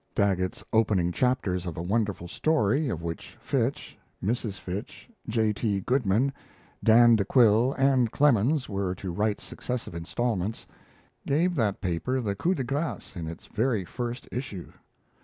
Daggett's 0.15 0.63
opening 0.73 1.11
chapters 1.11 1.67
of 1.67 1.77
a 1.77 1.81
wonderful 1.83 2.27
story, 2.27 2.89
of 2.89 3.03
which 3.03 3.37
Fitch, 3.39 3.99
Mrs 4.23 4.59
Fitch, 4.59 5.07
J. 5.29 5.53
T. 5.53 5.79
Goodman, 5.81 6.33
Dan 6.83 7.15
De 7.15 7.23
Quille, 7.23 7.75
and 7.77 8.11
Clemens 8.11 8.67
were 8.67 8.95
to 8.95 9.11
write 9.11 9.39
successive 9.39 9.93
instalments, 9.93 10.65
gave 11.27 11.53
that 11.53 11.81
paper 11.81 12.19
the 12.19 12.33
coup 12.33 12.55
de 12.55 12.63
grace 12.63 13.15
in 13.15 13.27
its 13.27 13.45
very 13.45 13.85
first 13.85 14.27
issue. 14.31 14.71